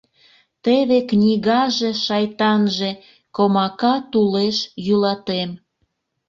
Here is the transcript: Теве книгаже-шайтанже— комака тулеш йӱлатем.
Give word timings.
Теве 0.63 0.99
книгаже-шайтанже— 1.09 2.91
комака 3.35 3.95
тулеш 4.11 4.57
йӱлатем. 4.85 5.49